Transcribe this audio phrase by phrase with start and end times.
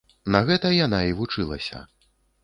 [0.35, 1.83] На гэта яна і вучылася.